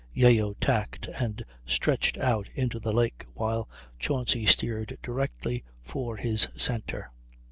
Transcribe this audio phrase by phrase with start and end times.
[0.15, 3.69] Yeo tacked and stretched out into the lake, while
[3.99, 7.11] Chauncy steered directly for his centre.